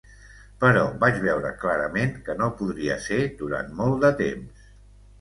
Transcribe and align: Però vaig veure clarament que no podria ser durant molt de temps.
Però 0.63 0.85
vaig 1.03 1.19
veure 1.25 1.51
clarament 1.65 2.17
que 2.31 2.39
no 2.41 2.51
podria 2.65 2.99
ser 3.07 3.23
durant 3.45 3.73
molt 3.83 4.07
de 4.09 4.17
temps. 4.27 4.69